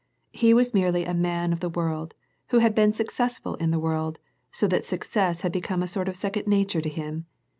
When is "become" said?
5.51-5.83